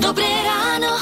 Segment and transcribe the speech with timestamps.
[0.00, 0.92] Dobré ráno.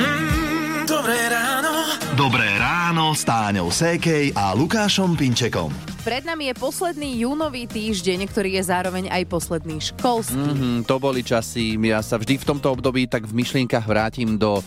[0.00, 1.72] Mm, dobré ráno.
[2.16, 5.68] Dobré ráno s Táňou Sékej a Lukášom Pinčekom.
[6.00, 10.36] Pred nami je posledný júnový týždeň, ktorý je zároveň aj posledný školský.
[10.36, 14.64] Mm, to boli časy, ja sa vždy v tomto období tak v myšlienkach vrátim do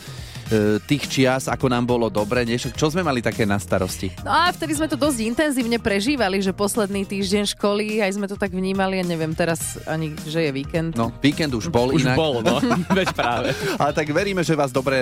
[0.84, 4.12] tých čias, ako nám bolo dobre, než čo sme mali také na starosti.
[4.22, 8.36] No a vtedy sme to dosť intenzívne prežívali, že posledný týždeň školy, aj sme to
[8.36, 10.94] tak vnímali, ja neviem teraz ani, že je víkend.
[10.94, 12.18] No, víkend už bol Už inak.
[12.18, 12.60] bol, no.
[12.98, 13.56] Veď práve.
[13.80, 14.98] Ale tak veríme, že vás dobre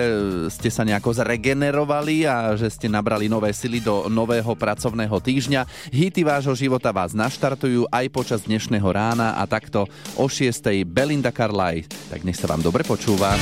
[0.48, 5.92] ste sa nejako zregenerovali a že ste nabrali nové sily do nového pracovného týždňa.
[5.92, 9.84] Hity vášho života vás naštartujú aj počas dnešného rána a takto
[10.16, 10.86] o 6.
[10.88, 11.88] Belinda Carlyle.
[12.08, 13.34] Tak nech sa vám dobre počúva.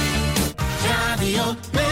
[0.86, 1.89] Radio.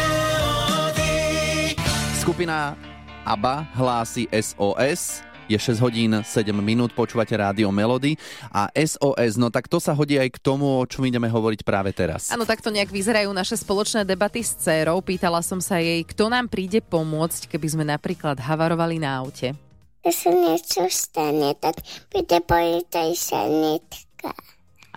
[2.29, 2.77] Skupina
[3.25, 5.25] ABBA hlási SOS.
[5.49, 8.21] Je 6 hodín 7 minút, počúvate rádio Melody
[8.53, 11.89] a SOS, no tak to sa hodí aj k tomu, o čom ideme hovoriť práve
[11.97, 12.29] teraz.
[12.29, 15.01] Áno, takto nejak vyzerajú naše spoločné debaty s dcerou.
[15.01, 19.57] Pýtala som sa jej, kto nám príde pomôcť, keby sme napríklad havarovali na aute.
[20.05, 21.81] Keď sa niečo stane, tak
[22.13, 24.37] príde policaj sanitka.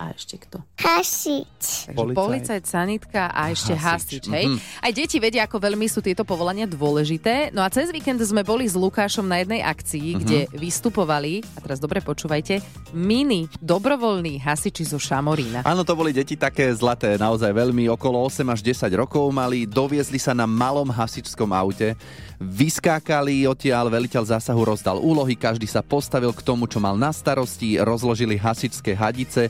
[0.02, 0.58] A ešte kto?
[0.82, 1.94] Hasič.
[1.94, 2.18] Policajt.
[2.18, 4.18] policajt, sanitka a ešte Hasič.
[4.18, 4.44] hasič, hej?
[4.50, 4.58] Mhm.
[4.82, 7.54] Aj deti vedia, ako veľmi sú tieto povolania dôležité.
[7.54, 10.18] No a cez víkend sme boli s Lukášom na jednej akcii, Mhm.
[10.18, 12.58] kde vystupovali, a teraz dobre počúvajte,
[12.90, 15.62] mini dobrovoľní hasiči zo Šamorína.
[15.62, 20.18] Áno, to boli deti také zlaté, naozaj veľmi okolo 8 až 10 rokov mali, doviezli
[20.18, 21.94] sa na malom hasičskom aute,
[22.42, 27.78] vyskákali odtiaľ, veliteľ zásahu rozdal úlohy, každý sa postavil k tomu, čo mal na starosti,
[27.78, 29.48] rozložili hasičské hadice,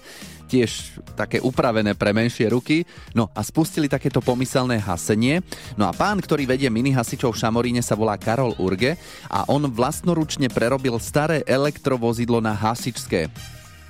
[0.52, 2.84] tiež také upravené pre menšie ruky,
[3.16, 5.40] no a spustili takéto pomyselné hasenie.
[5.80, 9.00] No a pán, ktorý vedie mini hasičov v Šamoríne sa volá Karol Urge
[9.32, 13.32] a on vlastnoručne prerobil staré elektrovozidlo na hasičské.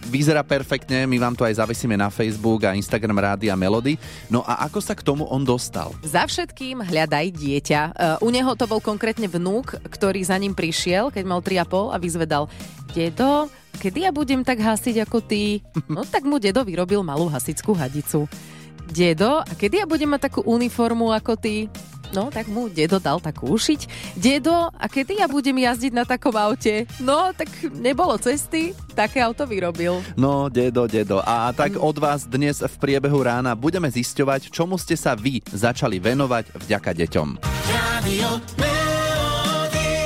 [0.02, 3.94] Vyzerá perfektne, my vám to aj zavesíme na Facebook a Instagram Rádia Melody.
[4.26, 5.94] No a ako sa k tomu on dostal?
[6.02, 7.80] Za všetkým hľadaj dieťa.
[8.18, 11.96] Uh, u neho to bol konkrétne vnúk, ktorý za ním prišiel, keď mal 3,5 a
[12.02, 12.44] vyzvedal
[12.90, 13.46] Dedo,
[13.78, 15.62] kedy ja budem tak hasiť ako ty?
[15.88, 18.28] No tak mu dedo vyrobil malú hasičskú hadicu.
[18.92, 21.70] Dedo, a kedy ja budem mať takú uniformu ako ty?
[22.12, 24.12] No, tak mu dedo dal takú ušiť.
[24.20, 26.84] Dedo, a kedy ja budem jazdiť na takom aute?
[27.00, 30.04] No, tak nebolo cesty, také auto vyrobil.
[30.12, 31.24] No, dedo, dedo.
[31.24, 35.96] A tak od vás dnes v priebehu rána budeme zisťovať, čomu ste sa vy začali
[35.96, 37.28] venovať vďaka deťom.
[37.72, 38.28] Radio
[38.60, 39.96] Melody.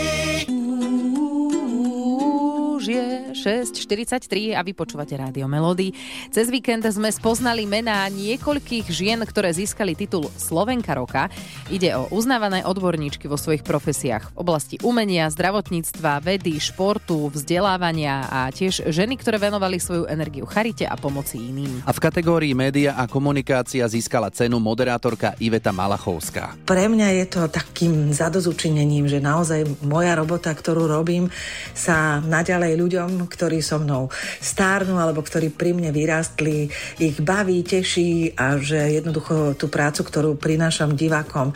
[2.79, 3.16] Už je
[3.47, 5.95] 6.43 a vy počúvate Rádio Melody.
[6.35, 11.31] Cez víkend sme spoznali mená niekoľkých žien, ktoré získali titul Slovenka roka.
[11.71, 18.51] Ide o uznávané odborníčky vo svojich profesiách v oblasti umenia, zdravotníctva, vedy, športu, vzdelávania a
[18.51, 21.87] tiež ženy, ktoré venovali svoju energiu charite a pomoci iným.
[21.87, 26.67] A v kategórii média a komunikácia získala cenu moderátorka Iveta Malachovská.
[26.67, 31.31] Pre mňa je to takým zadozučinením, že naozaj moja robota, ktorú robím,
[31.79, 34.09] sa naďalej ľuďom, ktorí so mnou
[34.41, 40.41] stárnu alebo ktorí pri mne vyrástli, ich baví, teší a že jednoducho tú prácu, ktorú
[40.41, 41.55] prinášam divákom, e,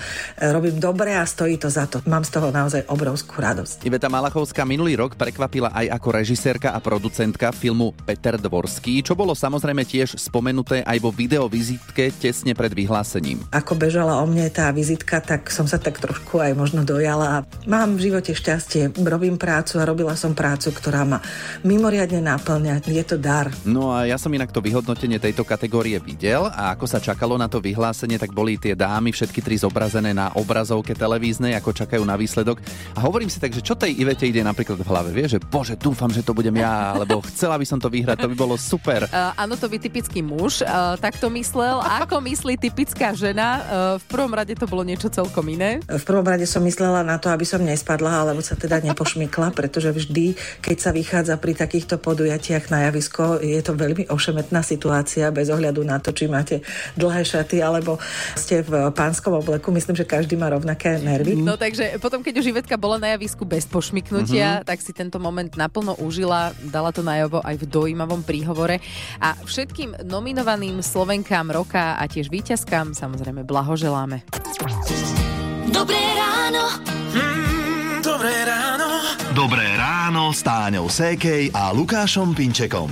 [0.52, 2.04] robím dobre a stojí to za to.
[2.04, 3.88] Mám z toho naozaj obrovskú radosť.
[3.88, 9.32] Iveta Malachovská minulý rok prekvapila aj ako režisérka a producentka filmu Peter Dvorský, čo bolo
[9.32, 13.40] samozrejme tiež spomenuté aj vo videovizitke tesne pred vyhlásením.
[13.54, 17.46] Ako bežala o mne tá vizitka, tak som sa tak trošku aj možno dojala.
[17.64, 21.22] Mám v živote šťastie, robím prácu a robila som prácu, ktorá ma
[21.70, 22.82] mimoriadne náplňa.
[22.90, 23.46] Je to dar.
[23.62, 27.46] No a ja som inak to vyhodnotenie tejto kategórie videl a ako sa čakalo na
[27.46, 32.18] to vyhlásenie, tak boli tie dámy všetky tri zobrazené na obrazovke televíznej, ako čakajú na
[32.18, 32.58] výsledok.
[32.98, 35.78] A hovorím si tak, že čo tej Ivete ide napríklad v hlave, vie, že bože,
[35.78, 39.06] dúfam, že to budem ja, alebo chcela by som to vyhrať, to by bolo super.
[39.06, 41.78] Uh, áno, to by typický muž uh, tak to myslel.
[42.02, 43.48] Ako myslí typická žena?
[43.60, 45.78] Uh, v prvom rade to bolo niečo celkom iné.
[45.84, 49.92] V prvom rade som myslela na to, aby som nespadla, alebo sa teda nepošmykla, pretože
[49.92, 55.52] vždy, keď sa vychádza pri takýchto podujatiach na javisko, je to veľmi ošemetná situácia bez
[55.52, 56.64] ohľadu na to, či máte
[56.96, 58.00] dlhé šaty alebo
[58.32, 59.68] ste v pánskom obleku.
[59.68, 61.36] Myslím, že každý má rovnaké nervy.
[61.36, 65.52] No takže potom, keď už Ivetka bola na javisku bez pošmyknutia, tak si tento moment
[65.52, 68.80] naplno užila, dala to najavo aj v dojímavom príhovore
[69.20, 74.24] a všetkým nominovaným Slovenkám roka a tiež víťazkám samozrejme blahoželáme.
[75.70, 76.64] Dobré ráno.
[77.14, 78.88] Mm, dobré ráno.
[79.30, 79.69] Dobré
[80.30, 82.86] ráno s Táňou Sékej a Lukášom Pinčekom.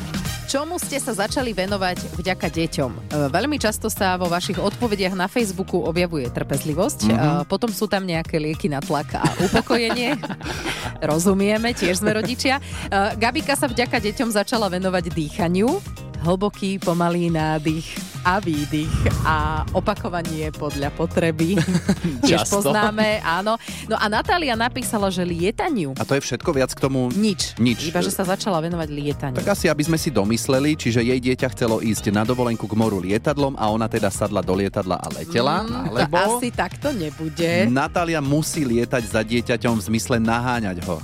[0.51, 2.91] Čomu ste sa začali venovať vďaka deťom?
[2.91, 3.01] E,
[3.31, 7.47] Veľmi často sa vo vašich odpovediach na Facebooku objavuje trpezlivosť, mm-hmm.
[7.47, 10.19] potom sú tam nejaké lieky na tlak a upokojenie.
[11.15, 12.59] Rozumieme, tiež sme rodičia.
[12.59, 15.79] E, Gabika sa vďaka deťom začala venovať dýchaniu.
[16.29, 18.93] Hlboký, pomalý nádych a výdych
[19.25, 21.57] a opakovanie podľa potreby.
[22.29, 23.57] Tiež poznáme, áno.
[23.89, 27.09] No a Natália napísala, že lietaniu A to je všetko viac k tomu?
[27.17, 27.57] nič.
[27.57, 27.89] Nič.
[27.89, 29.41] Iba, že sa začala venovať lietaniu.
[29.41, 33.01] Tak asi, aby sme si domysleli, čiže jej dieťa chcelo ísť na dovolenku k moru
[33.01, 36.13] lietadlom a ona teda sadla do lietadla a letela, alebo...
[36.13, 37.73] To asi takto nebude.
[37.73, 41.01] Natália musí lietať za dieťaťom v zmysle naháňať ho.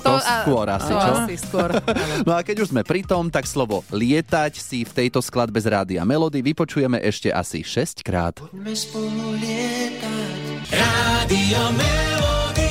[0.00, 1.12] To, a- skôr asi, to čo?
[1.14, 1.68] asi skôr.
[2.28, 5.68] No a keď už sme pri tom, tak slovo lietať si v tejto skladbe z
[5.68, 8.36] Rádia Melody vypočujeme ešte asi 6 krát.
[8.40, 10.68] Poďme spolu lietať.
[10.70, 12.68] Rádio Melody.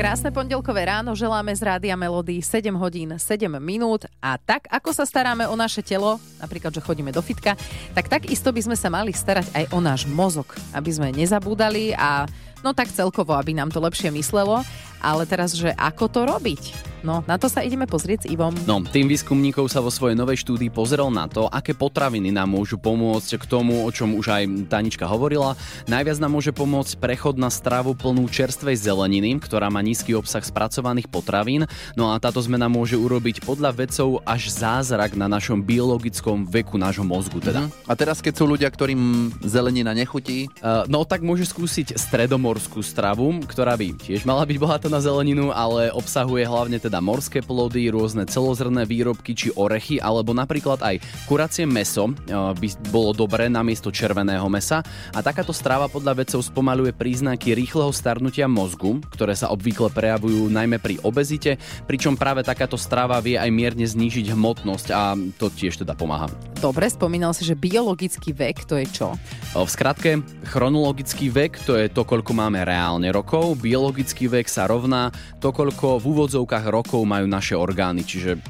[0.00, 5.04] Krásne pondelkové ráno želáme z Rádia Melody 7 hodín 7 minút a tak ako sa
[5.04, 7.52] staráme o naše telo, napríklad, že chodíme do fitka,
[7.92, 12.24] tak takisto by sme sa mali starať aj o náš mozog, aby sme nezabúdali a
[12.64, 14.64] no tak celkovo, aby nám to lepšie myslelo.
[15.00, 16.89] Ale teraz, že ako to robiť?
[17.04, 18.56] No, na to sa ideme pozrieť s Ivom.
[18.64, 22.80] No, tým výskumníkov sa vo svojej novej štúdii pozrel na to, aké potraviny nám môžu
[22.80, 24.42] pomôcť k tomu, o čom už aj
[24.72, 25.54] Tanička hovorila.
[25.86, 31.12] Najviac nám môže pomôcť prechod na stravu plnú čerstvej zeleniny, ktorá má nízky obsah spracovaných
[31.12, 31.68] potravín.
[31.94, 37.04] No a táto zmena môže urobiť podľa vedcov až zázrak na našom biologickom veku nášho
[37.04, 37.38] mozgu.
[37.44, 37.68] Teda.
[37.86, 43.38] A teraz, keď sú ľudia, ktorým zelenina nechutí, Uh, no tak môže skúsiť stredomorskú stravu,
[43.46, 48.26] ktorá by tiež mala byť bohatá na zeleninu, ale obsahuje hlavne teda morské plody, rôzne
[48.26, 50.98] celozrné výrobky či orechy, alebo napríklad aj
[51.30, 54.82] kuracie meso uh, by bolo dobré namiesto červeného mesa.
[55.14, 60.80] A takáto strava podľa vedcov spomaluje príznaky rýchleho starnutia mozgu, ktoré sa obvykle prejavujú najmä
[60.80, 65.92] pri obezite, pričom práve takáto strava vie aj mierne znížiť hmotnosť a to tiež teda
[65.92, 66.32] pomáha.
[66.56, 69.08] Dobre, spomínal si, že biologický vek, to je čo?
[69.52, 75.12] V skratke, chronologický vek to je to, koľko máme reálne rokov, biologický vek sa rovná
[75.42, 78.40] to, koľko v úvodzovkách rokov majú naše orgány, čiže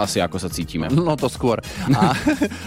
[0.00, 0.88] asi ako sa cítime.
[0.96, 1.60] no to skôr.
[1.92, 2.16] A,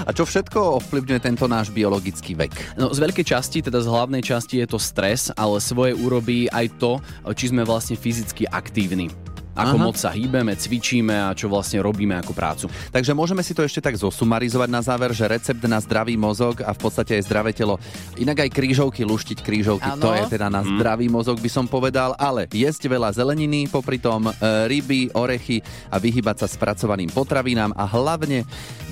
[0.06, 2.78] a čo všetko ovplyvňuje tento náš biologický vek?
[2.78, 6.78] No, z veľkej časti, teda z hlavnej časti je to stres, ale svoje urobí aj
[6.78, 7.02] to,
[7.34, 9.23] či sme vlastne fyzicky aktívni.
[9.54, 9.86] Ako Aha.
[9.86, 12.66] moc sa hýbeme, cvičíme a čo vlastne robíme ako prácu.
[12.90, 16.74] Takže môžeme si to ešte tak zosumarizovať na záver, že recept na zdravý mozog a
[16.74, 17.78] v podstate aj zdravé telo.
[18.18, 20.04] Inak aj krížovky, luštiť krížovky, Áno.
[20.04, 24.30] to je teda na zdravý mozog by som povedal, ale jesť veľa zeleniny, popri tom
[24.30, 24.34] e,
[24.66, 25.62] ryby, orechy
[25.94, 28.46] a vyhybať sa spracovaným potravinám a hlavne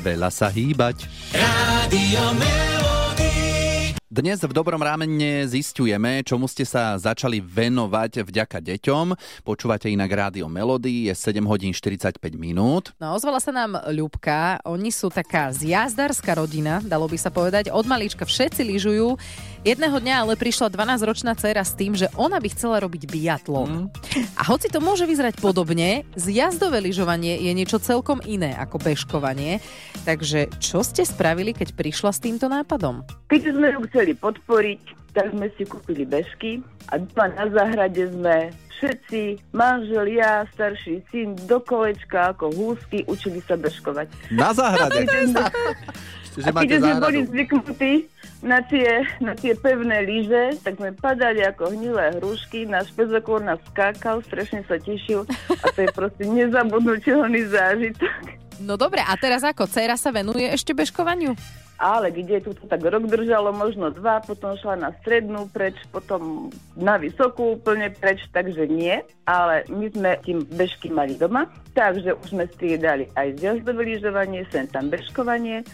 [0.06, 1.10] veľa sa hýbať.
[1.92, 2.61] Melody.
[4.12, 9.16] Dnes v Dobrom rámene zistujeme, čomu ste sa začali venovať vďaka deťom.
[9.48, 12.92] Počúvate inak rádio Melody, je 7 hodín 45 minút.
[13.00, 14.60] No, ozvala sa nám Ľubka.
[14.68, 17.72] Oni sú taká zjazdárska rodina, dalo by sa povedať.
[17.72, 19.16] Od malička všetci lyžujú.
[19.62, 23.94] Jedného dňa ale prišla 12-ročná dcéra s tým, že ona by chcela robiť biatlon.
[24.34, 29.62] A hoci to môže vyzerať podobne, zjazdové lyžovanie je niečo celkom iné ako bežkovanie.
[30.02, 33.06] Takže čo ste spravili, keď prišla s týmto nápadom?
[33.30, 38.50] Keď sme ju chceli podporiť, tak sme si kúpili bežky a doma na záhrade sme
[38.81, 44.10] všetci, manžel, ja, starší syn, do kolečka ako húsky, učili sa bežkovať.
[44.33, 45.06] Na záhrade.
[46.33, 48.10] že A keď sme boli zvyknutí
[48.42, 53.62] na tie, na tie pevné lyže, tak sme padali ako hnilé hrušky, náš pezokôr nás
[53.69, 55.30] skákal, strašne sa tešil
[55.62, 58.41] a to je proste nezabudnutelný zážitok.
[58.62, 59.66] No dobre, a teraz ako?
[59.66, 61.34] Cera sa venuje ešte bežkovaniu?
[61.81, 66.53] Ale kde tu to tak rok držalo, možno dva, potom šla na strednú preč, potom
[66.77, 69.01] na vysokú úplne preč, takže nie.
[69.25, 74.70] Ale my sme tým bežky mali doma, takže už sme striedali aj zjazdové lyžovanie, sem
[74.70, 75.65] tam bežkovanie,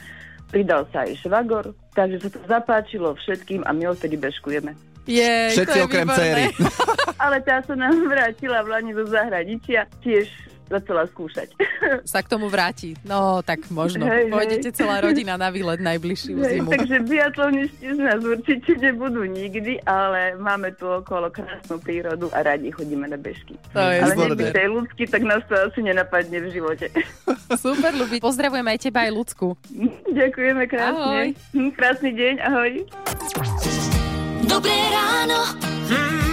[0.47, 4.79] pridal sa aj švagor, takže sa to zapáčilo všetkým a my odtedy bežkujeme.
[5.07, 6.51] Jej, Všetci okrem céry.
[7.23, 10.27] Ale tá sa nám vrátila v Lani do zahraničia, tiež
[10.67, 11.49] začala skúšať.
[12.11, 12.93] Sa k tomu vráti.
[13.01, 14.03] No, tak možno.
[14.05, 14.31] Hej, hej.
[14.31, 16.69] Pôjdete celá rodina na výlet najbližšiu Hej, zimu.
[16.71, 22.69] takže biatlonisti z nás určite nebudú nikdy, ale máme tu okolo krásnu prírodu a radi
[22.69, 23.55] chodíme na bežky.
[23.71, 24.27] To je ale výborné.
[24.27, 26.85] nech by tej ľudsky, tak nás to asi nenapadne v živote.
[27.63, 28.19] Super, ľubí.
[28.19, 29.47] Pozdravujeme aj teba, aj ľudsku.
[30.11, 31.33] Ďakujeme krásne.
[31.55, 32.71] Hm, Krásny deň, ahoj.
[34.43, 35.39] Dobré ráno.
[35.87, 36.26] Mm,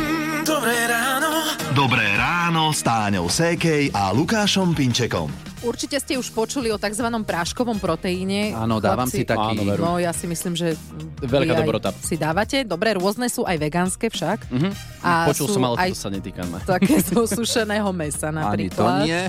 [2.74, 5.53] s Táňou Sékej a Lukášom Pinčekom.
[5.64, 7.08] Určite ste už počuli o tzv.
[7.08, 8.52] práškovom proteíne.
[8.52, 9.56] Áno, dávam Chlapci, si taký.
[9.56, 9.80] Áno, veru.
[9.80, 10.76] No, ja si myslím, že
[11.24, 11.88] Veľká dobrota.
[12.04, 12.68] Si dávate?
[12.68, 14.52] Dobre, rôzne sú aj vegánske však.
[14.52, 14.70] Mhm.
[15.04, 16.60] A Počul som, ale aj to sa netýka ma.
[16.64, 19.00] také zo sušeného mesa Ani to napríklad.
[19.04, 19.20] nie.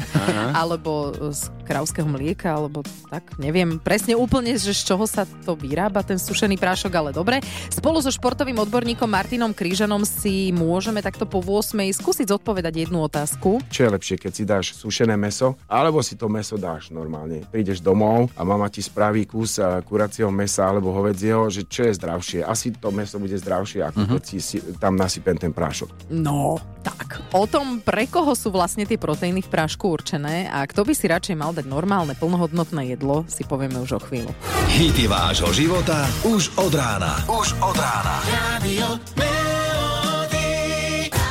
[0.52, 0.92] Alebo
[1.32, 6.16] z krauského mlieka, alebo tak, neviem presne úplne, že z čoho sa to vyrába, ten
[6.16, 7.42] sušený prášok, ale dobre.
[7.68, 13.60] Spolu so športovým odborníkom Martinom Krížanom si môžeme takto po 8 skúsiť zodpovedať jednu otázku.
[13.68, 17.46] Čo je lepšie, keď si dáš sušené meso, alebo si to to meso dáš normálne.
[17.54, 21.94] Prídeš domov a mama ti spraví kus eh, kuracieho mesa alebo hovedzieho, že čo je
[21.94, 22.40] zdravšie.
[22.42, 26.10] Asi to meso bude zdravšie, ako keď si, si tam nasypem ten prášok.
[26.10, 27.22] No, tak.
[27.38, 31.06] O tom, pre koho sú vlastne tie proteíny v prášku určené a kto by si
[31.06, 34.34] radšej mal dať normálne, plnohodnotné jedlo, si povieme už o chvíľu.
[34.74, 37.22] Hity vášho života už od rána.
[37.30, 38.18] Už od rána.
[38.34, 39.45] Radio.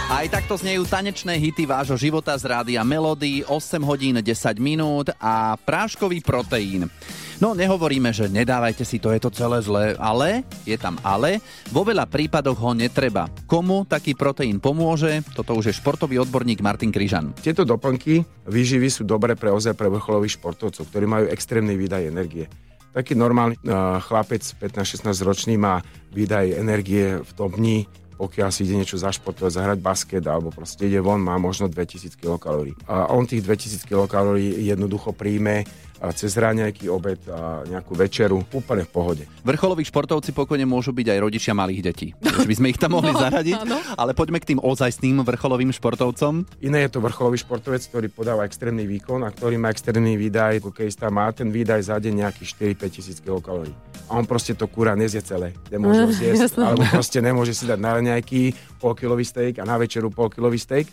[0.04, 5.56] Aj takto znejú tanečné hity vášho života z rádia Melody, 8 hodín 10 minút a
[5.56, 6.92] práškový proteín.
[7.40, 11.40] No nehovoríme, že nedávajte si to, je to celé zlé, ale, je tam ale,
[11.73, 13.32] vo veľa prípadoch ho netreba.
[13.49, 15.25] Komu taký proteín pomôže?
[15.32, 17.32] Toto už je športový odborník Martin Kryžan.
[17.40, 22.44] Tieto doplnky výživy sú dobré pre ozaj pre vrcholových športovcov, ktorí majú extrémny výdaj energie.
[22.92, 25.82] Taký normálny uh, chlapec 15-16 ročný má
[26.14, 31.02] výdaj energie v tom dni, pokiaľ si ide niečo zašportovať, zahrať basket alebo proste ide
[31.02, 32.71] von, má možno 2000 kcal.
[32.87, 35.66] A on tých 2000 kcal jednoducho príjme
[36.12, 39.25] cez ráňajky, obed a nejakú večeru úplne v pohode.
[39.40, 42.08] Vrcholoví športovci pokojne môžu byť aj rodičia malých detí.
[42.20, 43.78] Takže by sme ich tam mohli No, zaradiť, áno.
[43.94, 46.44] ale poďme k tým ozajstným vrcholovým športovcom.
[46.61, 51.08] Iné je to vrcholový športovec, ktorý podáva extrémny výkon a ktorý má extrémny výdaj, hokejista
[51.08, 53.73] má ten výdaj za deň nejakých 4-5 tisíc kilokalórií.
[54.11, 55.54] A on proste to kúra nezie celé.
[55.70, 60.11] Nemôže ho zjesť, alebo proste nemôže si dať na raňajky polkilový steak a na večeru
[60.11, 60.90] polkilový steak.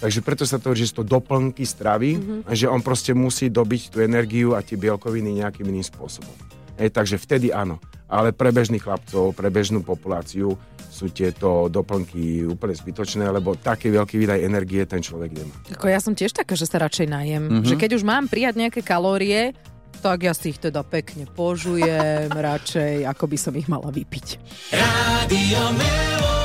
[0.00, 2.40] Takže preto sa to, že sú to doplnky stravy, mm-hmm.
[2.48, 6.32] a že on proste musí dobiť tú energiu a tie bielkoviny nejakým iným spôsobom.
[6.80, 7.76] Hej, takže vtedy áno.
[8.08, 10.56] Ale pre bežných chlapcov, pre bežnú populáciu
[10.90, 15.54] sú tieto doplnky úplne zbytočné, lebo taký veľký výdaj energie ten človek nemá.
[15.76, 17.42] Ako ja som tiež taká, že sa radšej najem.
[17.44, 17.50] Mhm.
[17.52, 17.68] Mm-hmm.
[17.68, 19.52] Že keď už mám prijať nejaké kalórie,
[20.00, 24.26] tak ja si ich teda pekne požujem radšej, ako by som ich mala vypiť.
[24.72, 26.39] Radio Melody.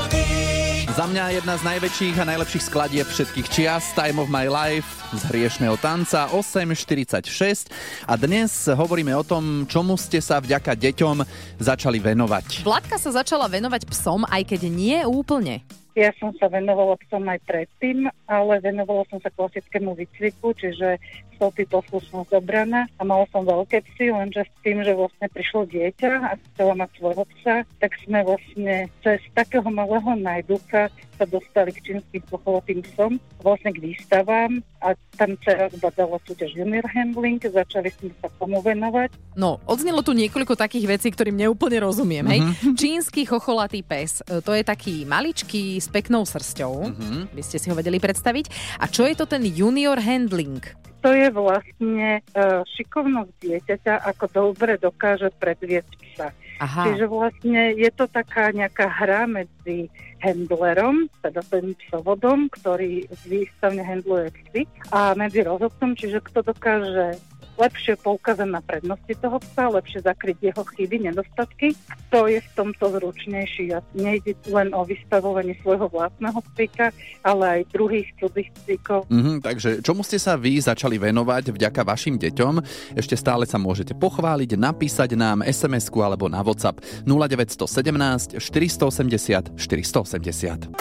[0.96, 5.28] Za mňa jedna z najväčších a najlepších skladieb všetkých čias Time of my life z
[5.28, 7.68] hriešného tanca 8.46
[8.08, 11.28] a dnes hovoríme o tom, čomu ste sa vďaka deťom
[11.60, 12.64] začali venovať.
[12.64, 15.68] Vládka sa začala venovať psom, aj keď nie úplne.
[15.96, 21.00] Ja som sa venovala psom aj predtým, ale venovala som sa klasickému výcviku, čiže
[21.40, 22.92] stopy poslušnosť obrana.
[23.00, 26.90] A mala som veľké psy, lenže s tým, že vlastne prišlo dieťa a chcela mať
[27.00, 33.18] svojho psa, tak sme vlastne cez takého malého najducha sa dostali k čínskym pochovatým psom,
[33.40, 39.16] vlastne k výstavám a tam teraz badala súťaž Junior Handling, začali sme sa tomu venovať.
[39.40, 42.26] No, odznelo tu niekoľko takých vecí, ktorým neúplne rozumiem.
[42.28, 42.40] Hej?
[42.76, 46.92] Čínsky chocholatý pes, e, to je taký maličký s peknou srsťou.
[47.32, 48.78] By ste si ho vedeli predstaviť.
[48.80, 50.62] A čo je to ten junior handling?
[51.06, 56.28] To je vlastne uh, šikovnosť dieťaťa, ako dobre dokáže predviesť psa.
[56.60, 56.88] Aha.
[56.88, 59.92] Čiže vlastne je to taká nejaká hra medzi
[60.24, 67.20] handlerom, teda tým psovodom, ktorý výstavne handluje psy, a medzi rozhodcom, čiže kto dokáže
[67.56, 71.76] lepšie poukázať na prednosti toho psa, lepšie zakryť jeho chyby, nedostatky.
[72.12, 73.76] To je v tomto zručnejší.
[73.76, 76.92] A nejde len o vystavovanie svojho vlastného psíka,
[77.24, 79.08] ale aj druhých cudzích psíkov.
[79.10, 82.54] Mhm, takže čomu ste sa vy začali venovať vďaka vašim deťom?
[83.00, 90.72] Ešte stále sa môžete pochváliť, napísať nám SMS-ku alebo na WhatsApp 0917 480 480.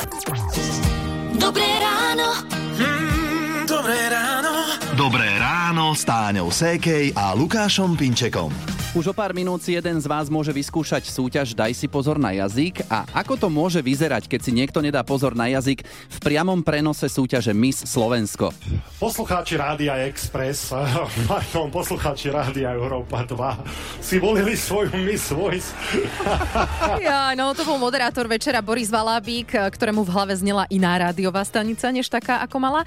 [1.38, 2.28] Dobré ráno.
[2.78, 4.52] Mm, dobré ráno.
[4.94, 5.23] Dobré ráno
[5.94, 8.50] s Táňou Sékej a Lukášom Pinčekom.
[8.94, 12.30] Už o pár minút si jeden z vás môže vyskúšať súťaž Daj si pozor na
[12.30, 16.62] jazyk a ako to môže vyzerať, keď si niekto nedá pozor na jazyk v priamom
[16.62, 18.54] prenose súťaže Miss Slovensko.
[19.02, 20.74] Poslucháči Rádia Express,
[21.30, 25.70] pardon, poslucháči Rádia Európa 2 si volili svoju Miss Voice.
[27.04, 31.90] Ja, no to bol moderátor večera Boris Valábík, ktorému v hlave znela iná rádiová stanica,
[31.90, 32.82] než taká, ako mala.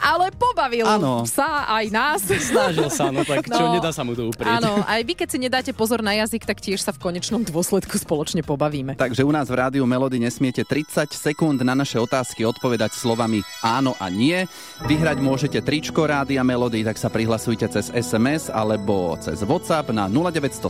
[0.00, 1.22] Ale pobavil Áno.
[1.28, 2.20] sa aj nás.
[2.50, 3.74] Snažil sa, no tak čo, No.
[3.74, 4.60] nedá sa mu to uprieť.
[4.60, 7.96] Áno, aj vy, keď si nedáte pozor na jazyk, tak tiež sa v konečnom dôsledku
[7.96, 8.94] spoločne pobavíme.
[8.94, 13.94] Takže u nás v rádiu Melody nesmiete 30 sekúnd na naše otázky odpovedať slovami áno
[13.96, 14.46] a nie.
[14.84, 20.64] Vyhrať môžete tričko Rádia Melody, tak sa prihlasujte cez SMS alebo cez WhatsApp na 0917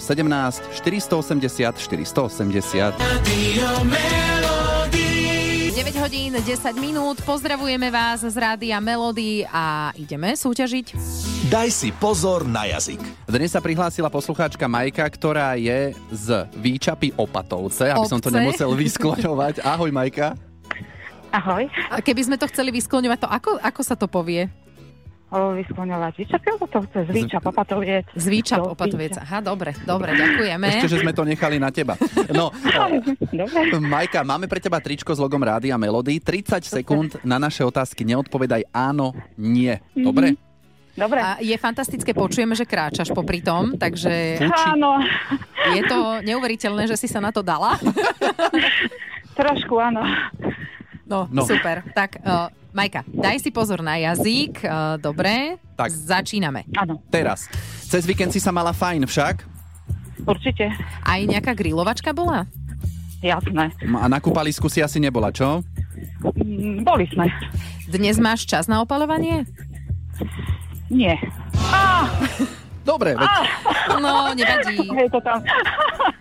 [0.82, 2.94] 480 480.
[2.98, 5.03] Radio Melody.
[5.74, 10.94] 9 hodín, 10 minút, pozdravujeme vás z Rádia Melody a ideme súťažiť.
[11.50, 13.02] Daj si pozor na jazyk.
[13.26, 18.38] Dnes sa prihlásila poslucháčka Majka, ktorá je z Výčapy Opatovce, aby som to Obce.
[18.38, 19.66] nemusel vyskloňovať.
[19.66, 20.38] Ahoj Majka.
[21.34, 21.66] Ahoj.
[21.90, 24.46] A keby sme to chceli vyskloňovať, to ako, ako sa to povie?
[25.34, 28.06] Vyskloňovať Výčapy Opatovce, z Výčap Opatoviec.
[28.14, 29.18] Z Výčap Do Opatoviec.
[29.18, 30.68] Aha, dobre, dobre, ďakujeme.
[30.78, 31.98] Ešte, že sme to nechali na teba.
[32.30, 32.54] No,
[33.42, 33.74] Dobre.
[33.76, 36.22] Majka, máme pre teba tričko s logom Rádia Melody.
[36.22, 39.74] 30 sekúnd na naše otázky neodpovedaj áno, nie.
[39.92, 40.38] Dobre?
[40.94, 41.18] Dobre.
[41.18, 44.38] A je fantastické, počujeme, že kráčaš popri tom, takže
[44.70, 45.02] Áno,
[45.74, 47.74] je to neuveriteľné, že si sa na to dala.
[49.38, 50.06] trošku áno.
[51.04, 51.42] No, No.
[51.42, 51.44] no.
[51.44, 51.82] super.
[51.92, 54.58] Tak, uh, Majka, daj si pozor na jazyk.
[54.60, 55.94] Uh, dobre, Tak.
[55.94, 56.66] začíname.
[56.74, 57.46] Áno, Teraz.
[57.86, 59.36] Cez víkend si sa mala fajn však?
[60.24, 60.72] určite.
[61.04, 62.48] Aj nejaká grilovačka bola?
[63.20, 63.70] Jasné.
[63.94, 65.60] A na kúpalisku si asi nebola, čo?
[66.34, 67.28] Mm, Boli sme.
[67.86, 69.44] Dnes máš čas na opalovanie?
[70.88, 71.20] Nie.
[72.84, 73.30] Dobre, veď
[73.96, 74.76] No, nevadí.
[75.04, 75.40] Je to tam.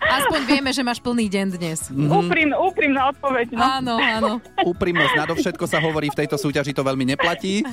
[0.04, 1.78] Aspoň vieme, že máš plný deň dnes.
[1.92, 3.52] Úprim, úprimná odpoveď.
[3.52, 3.60] No.
[3.60, 4.32] Áno, áno.
[4.64, 7.66] úprimnosť nadovšetko sa hovorí v tejto súťaži, to veľmi neplatí.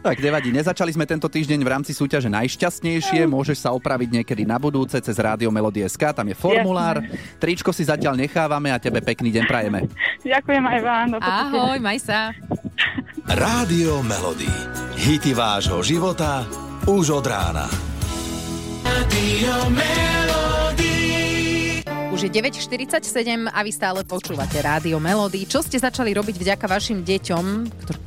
[0.00, 4.56] Tak nevadí, nezačali sme tento týždeň v rámci súťaže najšťastnejšie, môžeš sa opraviť niekedy na
[4.56, 7.04] budúce cez Rádio Melody.sk, tam je formulár,
[7.36, 9.92] tričko si zatiaľ nechávame a tebe pekný deň prajeme.
[10.24, 11.08] Ďakujem aj vám.
[11.20, 12.32] Ahoj, maj sa.
[13.28, 14.48] Rádio Melody.
[15.00, 17.68] Hity vášho života už od rána.
[22.10, 25.46] Už je 9.47 a vy stále počúvate Rádio Melody.
[25.46, 27.44] Čo ste začali robiť vďaka vašim deťom,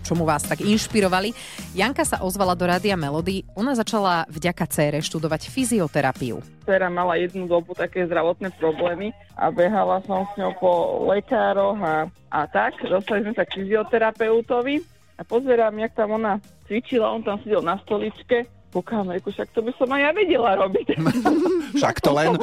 [0.06, 1.34] čomu vás tak inšpirovali?
[1.74, 3.42] Janka sa ozvala do Rádia Melody.
[3.58, 6.44] Ona začala vďaka cére študovať fyzioterapiu.
[6.68, 10.72] Dcera mala jednu dobu také zdravotné problémy a behala som s ňou po
[11.10, 12.78] lekároch a, a tak.
[12.86, 14.84] Dostali sme sa k fyzioterapeutovi
[15.18, 16.38] a pozerám, jak tam ona
[16.68, 18.46] cvičila, on tam sedel na stoličke.
[18.74, 20.98] Kúkam, reku, však to by som aj ja vedela robiť.
[21.78, 22.34] Však to len.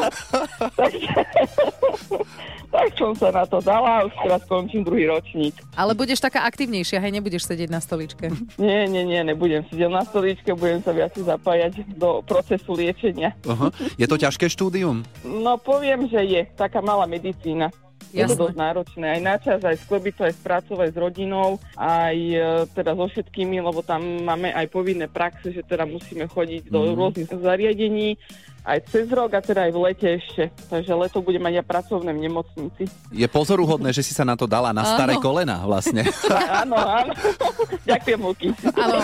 [2.70, 5.58] tak som sa na to dala a už teraz končím druhý ročník.
[5.74, 8.30] Ale budeš taká aktívnejšia, hej, nebudeš sedieť na stoličke.
[8.62, 13.34] Nie, nie, nie, nebudem sedieť na stoličke, budem sa viac zapájať do procesu liečenia.
[13.50, 13.74] Aha.
[13.98, 15.02] Je to ťažké štúdium?
[15.26, 17.74] No poviem, že je taká malá medicína.
[18.10, 19.06] Je to dosť náročné.
[19.06, 22.38] Aj na čas, aj sklebiť to, aj spracovať s rodinou, aj e,
[22.70, 26.94] teda so všetkými, lebo tam máme aj povinné praxe, že teda musíme chodiť do Mhm.
[26.94, 28.18] rôznych zariadení,
[28.60, 30.42] aj cez rok a teda aj v lete ešte.
[30.68, 32.84] Takže leto budem mať ja pracovné v nemocnici.
[33.08, 35.22] Je pozoruhodné, že si sa na to dala na staré Áno.
[35.22, 36.04] kolena vlastne.
[36.62, 37.12] áno, áno.
[37.90, 38.48] Ďakujem, Luky.
[38.72, 38.96] Áno,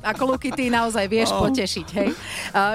[0.00, 1.44] ako Luky, ty naozaj vieš Oh.
[1.44, 2.10] potešiť, hej.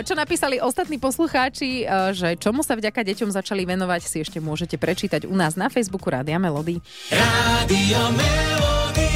[0.03, 4.75] Čo napísali ostatní poslucháči, uh, že čomu sa vďaka deťom začali venovať, si ešte môžete
[4.75, 6.81] prečítať u nás na Facebooku Rádia Melody.
[7.09, 9.09] Radio Melody.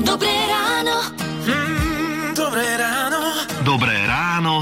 [0.00, 0.96] Dobré ráno.
[1.42, 3.20] Mm, dobré ráno.
[3.60, 3.96] Dobré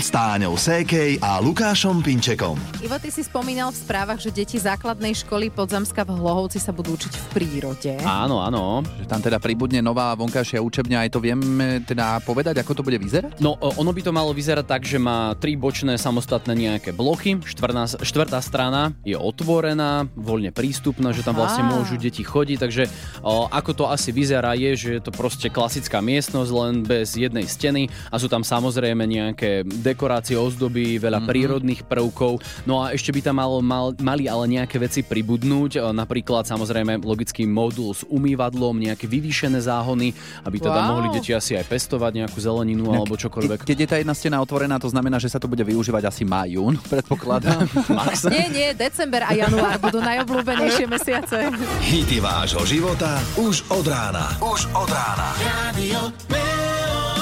[0.02, 2.58] s Táňou Sékej a Lukášom Pinčekom.
[2.82, 6.98] Ivo, ty si spomínal v správach, že deti základnej školy Podzamska v Hlohovci sa budú
[6.98, 7.92] učiť v prírode.
[8.02, 8.82] Áno, áno.
[8.98, 12.98] Že tam teda pribudne nová vonkajšia učebňa, aj to vieme teda povedať, ako to bude
[12.98, 13.38] vyzerať?
[13.38, 18.02] No, ono by to malo vyzerať tak, že má tri bočné samostatné nejaké bloky, štvrná,
[18.02, 22.90] štvrtá strana je otvorená, voľne prístupná, že tam vlastne môžu deti chodiť, takže
[23.22, 27.46] o, ako to asi vyzerá je, že je to proste klasická miestnosť, len bez jednej
[27.46, 29.62] steny a sú tam samozrejme nejaké
[29.92, 31.30] dekorácie, ozdoby, veľa mm-hmm.
[31.30, 36.48] prírodných prvkov, no a ešte by tam malo, mal, mali ale nejaké veci pribudnúť, napríklad
[36.48, 40.88] samozrejme logický modul s umývadlom, nejaké vyvýšené záhony, aby teda Wow.
[40.96, 43.62] mohli deti asi aj pestovať nejakú zeleninu alebo čokoľvek.
[43.62, 46.24] Ke- Keď je tá jedna stena otvorená, to znamená, že sa to bude využívať asi
[46.24, 47.68] maj, jún, predpokladám.
[47.98, 48.26] Max.
[48.26, 51.52] Nie, nie, december a január budú najobľúbenejšie mesiace.
[51.84, 54.32] Hity vášho života už od rána.
[54.40, 55.28] Už od rána.
[55.38, 57.21] Radio.